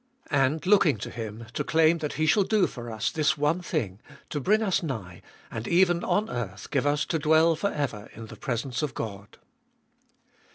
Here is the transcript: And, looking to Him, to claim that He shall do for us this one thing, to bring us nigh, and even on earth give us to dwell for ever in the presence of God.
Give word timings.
And, 0.31 0.65
looking 0.65 0.97
to 0.97 1.11
Him, 1.11 1.45
to 1.53 1.63
claim 1.63 1.99
that 1.99 2.13
He 2.13 2.25
shall 2.25 2.41
do 2.41 2.65
for 2.65 2.89
us 2.89 3.11
this 3.11 3.37
one 3.37 3.61
thing, 3.61 3.99
to 4.31 4.39
bring 4.39 4.63
us 4.63 4.81
nigh, 4.81 5.21
and 5.51 5.67
even 5.67 6.03
on 6.03 6.27
earth 6.27 6.71
give 6.71 6.87
us 6.87 7.05
to 7.05 7.19
dwell 7.19 7.55
for 7.55 7.71
ever 7.71 8.09
in 8.15 8.25
the 8.25 8.35
presence 8.35 8.81
of 8.81 8.95
God. 8.95 9.37